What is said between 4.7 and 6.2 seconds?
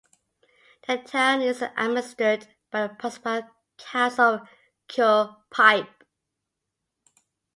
Curepipe.